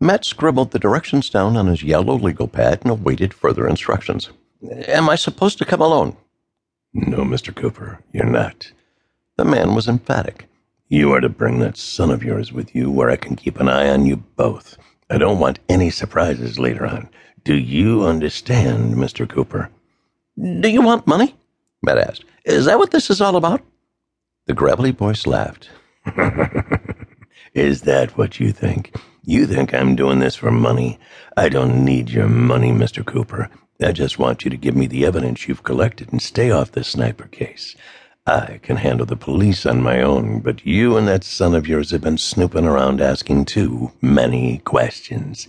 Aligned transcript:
Matt 0.00 0.24
scribbled 0.24 0.70
the 0.70 0.78
directions 0.78 1.28
down 1.28 1.58
on 1.58 1.66
his 1.66 1.82
yellow 1.82 2.14
legal 2.14 2.48
pad 2.48 2.80
and 2.82 2.90
awaited 2.90 3.34
further 3.34 3.68
instructions. 3.68 4.30
Am 4.88 5.10
I 5.10 5.14
supposed 5.14 5.58
to 5.58 5.66
come 5.66 5.82
alone? 5.82 6.16
No, 6.94 7.18
Mr. 7.18 7.54
Cooper, 7.54 8.00
you're 8.12 8.24
not. 8.24 8.72
The 9.36 9.44
man 9.44 9.74
was 9.74 9.88
emphatic. 9.88 10.46
You 10.88 11.12
are 11.12 11.20
to 11.20 11.28
bring 11.28 11.58
that 11.60 11.76
son 11.76 12.10
of 12.10 12.24
yours 12.24 12.50
with 12.50 12.74
you 12.74 12.90
where 12.90 13.10
I 13.10 13.16
can 13.16 13.36
keep 13.36 13.60
an 13.60 13.68
eye 13.68 13.90
on 13.90 14.06
you 14.06 14.16
both. 14.16 14.78
I 15.10 15.18
don't 15.18 15.38
want 15.38 15.60
any 15.68 15.90
surprises 15.90 16.58
later 16.58 16.86
on. 16.86 17.08
Do 17.44 17.54
you 17.54 18.04
understand, 18.04 18.94
Mr. 18.94 19.28
Cooper? 19.28 19.70
Do 20.38 20.68
you 20.68 20.82
want 20.82 21.06
money? 21.06 21.36
Matt 21.82 21.98
asked. 21.98 22.24
Is 22.44 22.64
that 22.64 22.78
what 22.78 22.90
this 22.90 23.10
is 23.10 23.20
all 23.20 23.36
about? 23.36 23.62
The 24.46 24.54
gravelly 24.54 24.92
voice 24.92 25.26
laughed. 25.26 25.68
is 27.54 27.82
that 27.82 28.16
what 28.16 28.40
you 28.40 28.50
think? 28.50 28.94
You 29.24 29.46
think 29.46 29.74
I'm 29.74 29.96
doing 29.96 30.18
this 30.18 30.36
for 30.36 30.50
money? 30.50 30.98
I 31.36 31.50
don't 31.50 31.84
need 31.84 32.08
your 32.08 32.26
money, 32.26 32.70
Mr. 32.72 33.04
Cooper. 33.04 33.50
I 33.78 33.92
just 33.92 34.18
want 34.18 34.44
you 34.44 34.50
to 34.50 34.56
give 34.56 34.74
me 34.74 34.86
the 34.86 35.04
evidence 35.04 35.46
you've 35.46 35.62
collected 35.62 36.10
and 36.10 36.22
stay 36.22 36.50
off 36.50 36.72
the 36.72 36.82
sniper 36.82 37.26
case. 37.26 37.76
I 38.26 38.60
can 38.62 38.76
handle 38.76 39.04
the 39.04 39.16
police 39.16 39.66
on 39.66 39.82
my 39.82 40.00
own, 40.00 40.40
but 40.40 40.64
you 40.64 40.96
and 40.96 41.06
that 41.08 41.24
son 41.24 41.54
of 41.54 41.68
yours 41.68 41.90
have 41.90 42.00
been 42.00 42.16
snooping 42.16 42.64
around 42.64 43.02
asking 43.02 43.44
too 43.44 43.92
many 44.00 44.58
questions. 44.58 45.48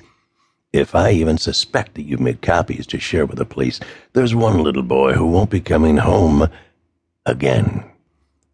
If 0.74 0.94
I 0.94 1.12
even 1.12 1.38
suspect 1.38 1.96
that 1.96 2.04
you've 2.04 2.20
made 2.20 2.42
copies 2.42 2.86
to 2.88 3.00
share 3.00 3.26
with 3.26 3.38
the 3.38 3.46
police, 3.46 3.80
there's 4.12 4.36
one 4.36 4.64
little 4.64 4.84
boy 4.84 5.14
who 5.14 5.28
won't 5.28 5.50
be 5.50 5.62
coming 5.62 5.98
home 5.98 6.50
again. 7.26 7.86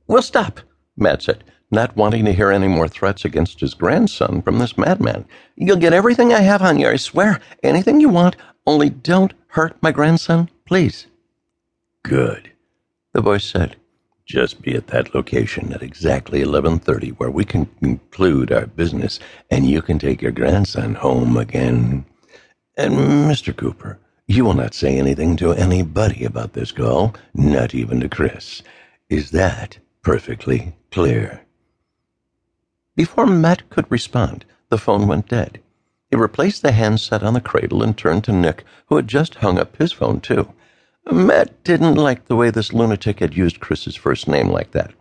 We'll 0.05 0.21
stop, 0.21 0.59
Matt 0.95 1.23
said 1.23 1.43
not 1.71 1.95
wanting 1.95 2.25
to 2.25 2.33
hear 2.33 2.51
any 2.51 2.67
more 2.67 2.87
threats 2.87 3.25
against 3.25 3.59
his 3.59 3.73
grandson 3.73 4.41
from 4.41 4.59
this 4.59 4.77
madman. 4.77 5.25
You'll 5.55 5.77
get 5.77 5.93
everything 5.93 6.33
I 6.33 6.39
have 6.41 6.61
on 6.61 6.79
you, 6.79 6.87
I 6.87 6.95
swear. 6.95 7.39
Anything 7.63 7.99
you 7.99 8.09
want, 8.09 8.35
only 8.65 8.89
don't 8.89 9.33
hurt 9.47 9.81
my 9.81 9.91
grandson, 9.91 10.49
please. 10.65 11.07
Good, 12.03 12.51
the 13.13 13.21
voice 13.21 13.45
said. 13.45 13.75
Just 14.25 14.61
be 14.61 14.75
at 14.75 14.87
that 14.87 15.15
location 15.15 15.71
at 15.71 15.81
exactly 15.81 16.41
11:30 16.41 17.11
where 17.11 17.31
we 17.31 17.45
can 17.45 17.65
conclude 17.81 18.51
our 18.51 18.65
business 18.65 19.19
and 19.49 19.65
you 19.65 19.81
can 19.81 19.99
take 19.99 20.21
your 20.21 20.33
grandson 20.33 20.95
home 20.95 21.37
again. 21.37 22.05
And 22.75 22.93
Mr. 22.93 23.55
Cooper, 23.55 23.99
you 24.27 24.43
will 24.43 24.53
not 24.53 24.73
say 24.73 24.97
anything 24.97 25.37
to 25.37 25.53
anybody 25.53 26.25
about 26.25 26.53
this 26.53 26.73
call, 26.73 27.15
not 27.33 27.73
even 27.73 28.01
to 28.01 28.09
Chris. 28.09 28.61
Is 29.09 29.31
that 29.31 29.77
perfectly 30.01 30.75
clear? 30.91 31.41
Before 32.97 33.27
Matt 33.27 33.69
could 33.69 33.85
respond, 33.91 34.43
the 34.69 34.79
phone 34.79 35.07
went 35.07 35.29
dead. 35.29 35.61
He 36.09 36.17
replaced 36.17 36.63
the 36.63 36.71
handset 36.71 37.21
on 37.21 37.35
the 37.35 37.39
cradle 37.39 37.83
and 37.83 37.95
turned 37.95 38.23
to 38.23 38.31
Nick, 38.31 38.63
who 38.87 38.95
had 38.95 39.07
just 39.07 39.35
hung 39.35 39.59
up 39.59 39.77
his 39.77 39.91
phone, 39.91 40.19
too. 40.19 40.51
Matt 41.11 41.63
didn't 41.63 41.93
like 41.93 42.25
the 42.25 42.35
way 42.35 42.49
this 42.49 42.73
lunatic 42.73 43.19
had 43.19 43.37
used 43.37 43.59
Chris's 43.59 43.95
first 43.95 44.27
name 44.27 44.49
like 44.49 44.71
that. 44.71 44.93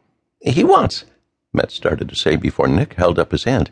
He 0.43 0.63
wants, 0.63 1.07
Matt 1.55 1.71
started 1.71 2.11
to 2.11 2.15
say 2.15 2.37
before 2.37 2.69
Nick 2.69 2.93
held 2.95 3.19
up 3.19 3.33
his 3.33 3.45
hand. 3.45 3.71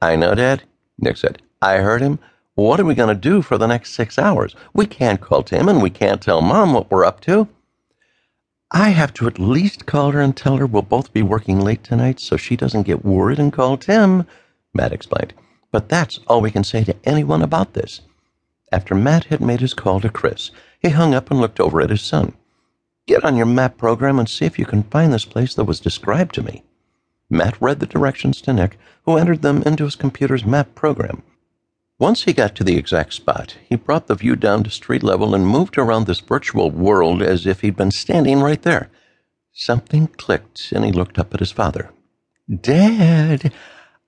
I 0.00 0.16
know, 0.16 0.34
Dad, 0.34 0.62
Nick 0.98 1.18
said. 1.18 1.42
I 1.60 1.76
heard 1.76 2.00
him. 2.00 2.20
What 2.54 2.80
are 2.80 2.86
we 2.86 2.94
going 2.94 3.14
to 3.14 3.20
do 3.20 3.42
for 3.42 3.58
the 3.58 3.66
next 3.66 3.92
six 3.92 4.18
hours? 4.18 4.56
We 4.72 4.86
can't 4.86 5.20
call 5.20 5.42
Tim 5.42 5.68
and 5.68 5.82
we 5.82 5.90
can't 5.90 6.22
tell 6.22 6.40
Mom 6.40 6.72
what 6.72 6.90
we're 6.90 7.04
up 7.04 7.20
to. 7.22 7.48
I 8.70 8.90
have 8.90 9.14
to 9.14 9.26
at 9.26 9.38
least 9.38 9.86
call 9.86 10.10
her 10.10 10.20
and 10.20 10.36
tell 10.36 10.58
her 10.58 10.66
we'll 10.66 10.82
both 10.82 11.12
be 11.14 11.22
working 11.22 11.58
late 11.58 11.82
tonight 11.82 12.20
so 12.20 12.36
she 12.36 12.54
doesn't 12.54 12.82
get 12.82 13.04
worried 13.04 13.38
and 13.38 13.50
call 13.50 13.78
Tim, 13.78 14.26
Matt 14.74 14.92
explained. 14.92 15.32
But 15.72 15.88
that's 15.88 16.20
all 16.26 16.42
we 16.42 16.50
can 16.50 16.64
say 16.64 16.84
to 16.84 16.96
anyone 17.04 17.40
about 17.42 17.72
this. 17.72 18.02
After 18.70 18.94
Matt 18.94 19.24
had 19.24 19.40
made 19.40 19.60
his 19.60 19.72
call 19.72 20.00
to 20.00 20.10
Chris, 20.10 20.50
he 20.80 20.90
hung 20.90 21.14
up 21.14 21.30
and 21.30 21.40
looked 21.40 21.60
over 21.60 21.80
at 21.80 21.88
his 21.88 22.02
son. 22.02 22.34
Get 23.06 23.24
on 23.24 23.36
your 23.36 23.46
map 23.46 23.78
program 23.78 24.18
and 24.18 24.28
see 24.28 24.44
if 24.44 24.58
you 24.58 24.66
can 24.66 24.82
find 24.82 25.14
this 25.14 25.24
place 25.24 25.54
that 25.54 25.64
was 25.64 25.80
described 25.80 26.34
to 26.34 26.42
me. 26.42 26.62
Matt 27.30 27.60
read 27.62 27.80
the 27.80 27.86
directions 27.86 28.42
to 28.42 28.52
Nick, 28.52 28.78
who 29.04 29.16
entered 29.16 29.40
them 29.40 29.62
into 29.62 29.84
his 29.84 29.96
computer's 29.96 30.44
map 30.44 30.74
program. 30.74 31.22
Once 32.00 32.24
he 32.24 32.32
got 32.32 32.54
to 32.54 32.62
the 32.62 32.76
exact 32.76 33.12
spot, 33.12 33.56
he 33.68 33.74
brought 33.74 34.06
the 34.06 34.14
view 34.14 34.36
down 34.36 34.62
to 34.62 34.70
street 34.70 35.02
level 35.02 35.34
and 35.34 35.44
moved 35.44 35.76
around 35.76 36.06
this 36.06 36.20
virtual 36.20 36.70
world 36.70 37.20
as 37.20 37.44
if 37.44 37.60
he'd 37.60 37.76
been 37.76 37.90
standing 37.90 38.40
right 38.40 38.62
there. 38.62 38.88
Something 39.52 40.06
clicked, 40.06 40.70
and 40.70 40.84
he 40.84 40.92
looked 40.92 41.18
up 41.18 41.34
at 41.34 41.40
his 41.40 41.50
father. 41.50 41.90
Dad, 42.48 43.52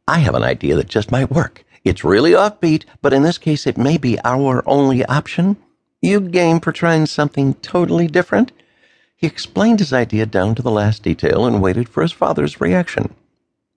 I 0.06 0.20
have 0.20 0.36
an 0.36 0.44
idea 0.44 0.76
that 0.76 0.88
just 0.88 1.10
might 1.10 1.32
work. 1.32 1.64
It's 1.82 2.04
really 2.04 2.30
offbeat, 2.30 2.84
but 3.02 3.12
in 3.12 3.24
this 3.24 3.38
case, 3.38 3.66
it 3.66 3.76
may 3.76 3.98
be 3.98 4.20
our 4.22 4.62
only 4.68 5.04
option. 5.06 5.56
You 6.00 6.20
game 6.20 6.60
for 6.60 6.70
trying 6.70 7.06
something 7.06 7.54
totally 7.54 8.06
different? 8.06 8.52
He 9.16 9.26
explained 9.26 9.80
his 9.80 9.92
idea 9.92 10.26
down 10.26 10.54
to 10.54 10.62
the 10.62 10.70
last 10.70 11.02
detail 11.02 11.44
and 11.44 11.60
waited 11.60 11.88
for 11.88 12.02
his 12.02 12.12
father's 12.12 12.60
reaction. 12.60 13.14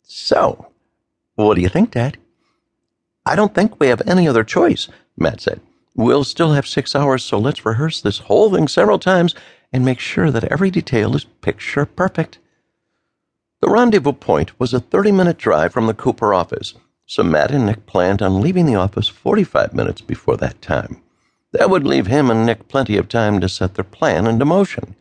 So, 0.04 0.68
what 1.36 1.56
do 1.56 1.62
you 1.62 1.70
think, 1.70 1.92
Dad? 1.92 2.18
I 3.26 3.36
don't 3.36 3.56
think 3.56 3.80
we 3.80 3.88
have 3.88 4.02
any 4.06 4.28
other 4.28 4.44
choice, 4.44 4.90
Matt 5.18 5.42
said. 5.42 5.62
We'll 5.96 6.24
still 6.24 6.54
have 6.54 6.68
six 6.68 6.96
hours, 6.96 7.24
so 7.24 7.38
let's 7.38 7.66
rehearse 7.66 8.02
this 8.02 8.20
whole 8.20 8.52
thing 8.52 8.68
several 8.68 9.00
times 9.00 9.36
and 9.72 9.86
make 9.86 10.00
sure 10.00 10.32
that 10.32 10.44
every 10.46 10.70
detail 10.72 11.16
is 11.16 11.24
picture 11.24 11.86
perfect. 11.86 12.40
The 13.62 13.70
rendezvous 13.70 14.14
point 14.14 14.60
was 14.60 14.74
a 14.74 14.80
30 14.80 15.12
minute 15.14 15.38
drive 15.38 15.72
from 15.72 15.88
the 15.88 15.94
Cooper 15.94 16.34
office, 16.34 16.74
so 17.06 17.24
Matt 17.24 17.52
and 17.52 17.66
Nick 17.66 17.86
planned 17.86 18.22
on 18.22 18.42
leaving 18.42 18.66
the 18.66 18.76
office 18.76 19.08
45 19.08 19.74
minutes 19.74 20.02
before 20.02 20.36
that 20.38 20.62
time. 20.62 21.02
That 21.54 21.70
would 21.70 21.86
leave 21.86 22.08
him 22.08 22.30
and 22.30 22.46
Nick 22.46 22.68
plenty 22.68 22.98
of 22.98 23.08
time 23.08 23.40
to 23.40 23.48
set 23.48 23.76
their 23.76 23.86
plan 23.86 24.28
into 24.28 24.44
motion. 24.44 24.96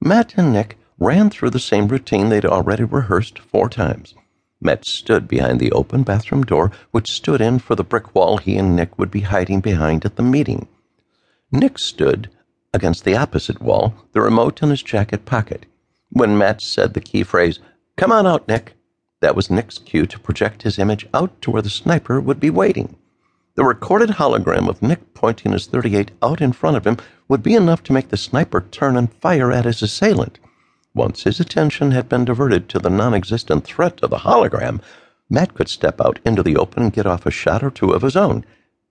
Matt 0.00 0.34
and 0.36 0.52
Nick 0.52 0.78
ran 0.98 1.30
through 1.30 1.50
the 1.50 1.58
same 1.58 1.88
routine 1.88 2.28
they'd 2.28 2.44
already 2.44 2.84
rehearsed 2.84 3.38
four 3.38 3.68
times. 3.68 4.14
Matt 4.60 4.84
stood 4.84 5.26
behind 5.26 5.58
the 5.58 5.72
open 5.72 6.02
bathroom 6.02 6.42
door, 6.42 6.70
which 6.90 7.10
stood 7.10 7.40
in 7.40 7.58
for 7.58 7.74
the 7.74 7.84
brick 7.84 8.14
wall 8.14 8.36
he 8.36 8.56
and 8.56 8.76
Nick 8.76 8.98
would 8.98 9.10
be 9.10 9.22
hiding 9.22 9.60
behind 9.60 10.04
at 10.04 10.16
the 10.16 10.22
meeting. 10.22 10.68
Nick 11.50 11.78
stood 11.78 12.28
against 12.74 13.04
the 13.04 13.16
opposite 13.16 13.60
wall, 13.62 13.94
the 14.12 14.20
remote 14.20 14.62
in 14.62 14.70
his 14.70 14.82
jacket 14.82 15.24
pocket. 15.24 15.66
When 16.10 16.36
Matt 16.36 16.60
said 16.60 16.94
the 16.94 17.00
key 17.00 17.22
phrase, 17.22 17.58
Come 17.96 18.12
on 18.12 18.26
out, 18.26 18.46
Nick, 18.46 18.74
that 19.20 19.34
was 19.34 19.50
Nick's 19.50 19.78
cue 19.78 20.06
to 20.06 20.18
project 20.18 20.62
his 20.62 20.78
image 20.78 21.06
out 21.12 21.40
to 21.42 21.50
where 21.50 21.62
the 21.62 21.70
sniper 21.70 22.20
would 22.20 22.40
be 22.40 22.50
waiting. 22.50 22.96
The 23.54 23.64
recorded 23.64 24.10
hologram 24.10 24.68
of 24.68 24.82
Nick 24.82 25.12
pointing 25.14 25.52
his 25.52 25.66
38 25.66 26.12
out 26.22 26.40
in 26.40 26.52
front 26.52 26.76
of 26.76 26.86
him 26.86 26.96
would 27.28 27.42
be 27.42 27.54
enough 27.54 27.82
to 27.84 27.92
make 27.92 28.08
the 28.08 28.16
sniper 28.16 28.60
turn 28.70 28.96
and 28.96 29.12
fire 29.12 29.50
at 29.52 29.64
his 29.64 29.82
assailant. 29.82 30.38
Once 30.94 31.22
his 31.22 31.38
attention 31.38 31.92
had 31.92 32.08
been 32.08 32.24
diverted 32.24 32.68
to 32.68 32.78
the 32.78 32.90
non 32.90 33.14
existent 33.14 33.64
threat 33.64 34.00
of 34.02 34.10
the 34.10 34.18
hologram, 34.18 34.80
Matt 35.28 35.54
could 35.54 35.68
step 35.68 36.00
out 36.00 36.18
into 36.24 36.42
the 36.42 36.56
open 36.56 36.82
and 36.82 36.92
get 36.92 37.06
off 37.06 37.26
a 37.26 37.30
shot 37.30 37.62
or 37.62 37.70
two 37.70 37.92
of 37.92 38.02
his 38.02 38.16
own. 38.16 38.44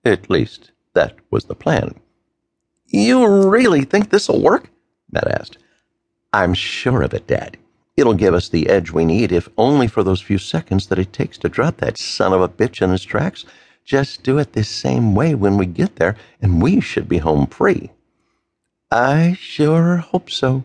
At 0.04 0.30
least, 0.30 0.72
that 0.94 1.16
was 1.30 1.44
the 1.44 1.54
plan. 1.54 1.94
You 2.86 3.26
really 3.50 3.82
think 3.82 4.08
this'll 4.10 4.40
work? 4.40 4.70
Matt 5.12 5.28
asked. 5.28 5.58
I'm 6.32 6.54
sure 6.54 7.02
of 7.02 7.12
it, 7.12 7.26
Dad. 7.26 7.58
It'll 7.96 8.14
give 8.14 8.32
us 8.32 8.48
the 8.48 8.70
edge 8.70 8.90
we 8.90 9.04
need, 9.04 9.30
if 9.30 9.48
only 9.58 9.86
for 9.86 10.02
those 10.02 10.22
few 10.22 10.38
seconds 10.38 10.86
that 10.86 10.98
it 10.98 11.12
takes 11.12 11.36
to 11.38 11.48
drop 11.50 11.76
that 11.78 11.98
son 11.98 12.32
of 12.32 12.40
a 12.40 12.48
bitch 12.48 12.80
in 12.80 12.90
his 12.90 13.04
tracks. 13.04 13.44
Just 13.84 14.22
do 14.22 14.38
it 14.38 14.54
the 14.54 14.64
same 14.64 15.14
way 15.14 15.34
when 15.34 15.58
we 15.58 15.66
get 15.66 15.96
there, 15.96 16.16
and 16.40 16.62
we 16.62 16.80
should 16.80 17.08
be 17.08 17.18
home 17.18 17.46
free. 17.46 17.90
I 18.90 19.36
sure 19.38 19.98
hope 19.98 20.30
so, 20.30 20.64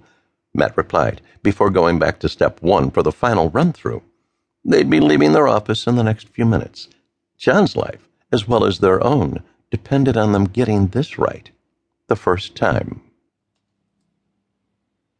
Matt 0.55 0.77
replied, 0.77 1.21
before 1.43 1.69
going 1.69 1.99
back 1.99 2.19
to 2.19 2.29
step 2.29 2.61
one 2.61 2.89
for 2.89 3.03
the 3.03 3.11
final 3.11 3.49
run 3.49 3.73
through. 3.73 4.01
They'd 4.63 4.89
be 4.89 4.99
leaving 4.99 5.33
their 5.33 5.47
office 5.47 5.85
in 5.85 5.95
the 5.97 6.03
next 6.03 6.29
few 6.29 6.45
minutes. 6.45 6.87
John's 7.37 7.75
life, 7.75 8.07
as 8.31 8.47
well 8.47 8.63
as 8.63 8.79
their 8.79 9.03
own, 9.03 9.43
depended 9.69 10.15
on 10.17 10.31
them 10.31 10.45
getting 10.45 10.87
this 10.87 11.19
right 11.19 11.51
the 12.07 12.15
first 12.15 12.55
time. 12.55 13.01